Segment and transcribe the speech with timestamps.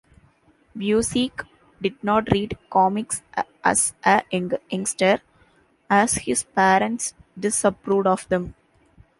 [0.75, 1.45] Busiek
[1.79, 3.21] did not read comics
[3.63, 5.21] as a youngster,
[5.91, 8.55] as his parents disapproved of them.